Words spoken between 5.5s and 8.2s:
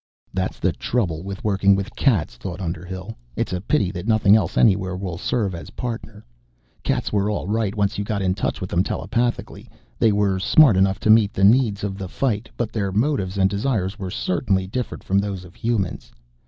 as Partner. Cats were all right once you